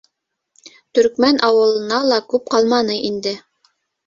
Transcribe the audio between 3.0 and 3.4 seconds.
инде.